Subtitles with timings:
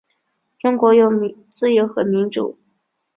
[0.57, 1.11] 中国有
[1.51, 2.57] 自由和民主